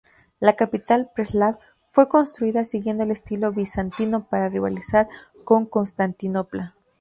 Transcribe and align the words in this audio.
La 0.39 0.55
capital, 0.55 1.11
Preslav, 1.13 1.57
fue 1.91 2.09
construida 2.09 2.63
siguiendo 2.63 3.03
el 3.03 3.11
estilo 3.11 3.51
bizantino 3.51 4.23
para 4.23 4.49
rivalizar 4.49 5.07
con 5.43 5.67
Constantinopla. 5.67 6.73